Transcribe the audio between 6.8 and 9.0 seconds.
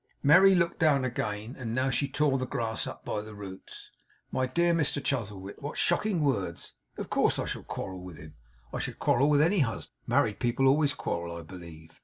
Of course, I shall quarrel with him. I should